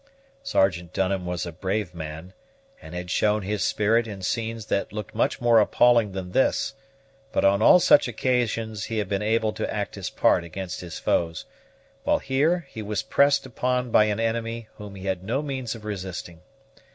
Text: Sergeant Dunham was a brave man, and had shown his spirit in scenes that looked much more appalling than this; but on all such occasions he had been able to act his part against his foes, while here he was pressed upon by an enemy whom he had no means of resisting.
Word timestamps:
Sergeant 0.41 0.93
Dunham 0.93 1.27
was 1.27 1.45
a 1.45 1.51
brave 1.51 1.93
man, 1.93 2.33
and 2.81 2.95
had 2.95 3.11
shown 3.11 3.43
his 3.43 3.63
spirit 3.63 4.07
in 4.07 4.23
scenes 4.23 4.65
that 4.65 4.91
looked 4.91 5.13
much 5.13 5.39
more 5.39 5.59
appalling 5.59 6.13
than 6.13 6.31
this; 6.31 6.73
but 7.31 7.45
on 7.45 7.61
all 7.61 7.79
such 7.79 8.07
occasions 8.07 8.85
he 8.85 8.97
had 8.97 9.07
been 9.07 9.21
able 9.21 9.53
to 9.53 9.71
act 9.71 9.93
his 9.93 10.09
part 10.09 10.43
against 10.43 10.81
his 10.81 10.97
foes, 10.97 11.45
while 12.03 12.17
here 12.17 12.65
he 12.71 12.81
was 12.81 13.03
pressed 13.03 13.45
upon 13.45 13.91
by 13.91 14.05
an 14.05 14.19
enemy 14.19 14.67
whom 14.79 14.95
he 14.95 15.05
had 15.05 15.23
no 15.23 15.43
means 15.43 15.75
of 15.75 15.85
resisting. 15.85 16.41